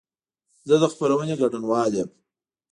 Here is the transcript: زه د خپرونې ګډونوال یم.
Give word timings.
زه 0.67 0.75
د 0.81 0.83
خپرونې 0.93 1.35
ګډونوال 1.41 1.91
یم. 1.99 2.09